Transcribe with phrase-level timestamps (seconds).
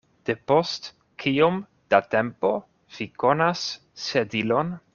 [0.27, 0.87] Depost
[1.23, 1.59] kiom
[1.95, 2.53] da tempo
[2.97, 3.65] vi konas
[4.07, 4.73] Sedilon?